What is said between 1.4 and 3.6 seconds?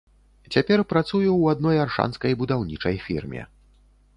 адной аршанскай будаўнічай фірме.